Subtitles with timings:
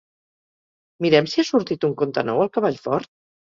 [1.07, 3.17] Mirem si ha sortit un conte nou al Cavall Fort?